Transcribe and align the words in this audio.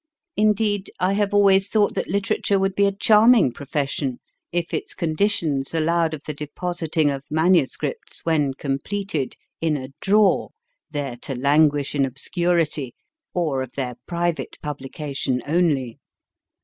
Indeed, 0.35 0.89
I 0.99 1.13
have 1.13 1.31
always 1.31 1.69
thought 1.69 1.93
that 1.93 2.09
literature 2.09 2.57
would 2.57 2.73
be 2.73 2.87
a 2.87 2.91
charming 2.91 3.51
profession 3.51 4.19
if 4.51 4.73
its 4.73 4.95
conditions 4.95 5.75
allowed 5.75 6.15
of 6.15 6.23
the 6.23 6.33
depositing 6.33 7.11
of 7.11 7.25
manuscripts, 7.29 8.25
when 8.25 8.55
completed, 8.55 9.35
in 9.61 9.77
a 9.77 9.89
drawer, 9.99 10.49
there 10.89 11.17
to 11.17 11.35
languish 11.35 11.93
in 11.93 12.07
ob 12.07 12.15
scurity, 12.15 12.93
or 13.35 13.61
of 13.61 13.73
their 13.73 13.93
private 14.07 14.57
publication 14.63 15.43
only. 15.45 15.99